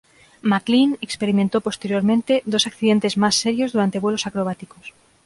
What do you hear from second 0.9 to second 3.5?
experimentó posteriormente dos accidentes más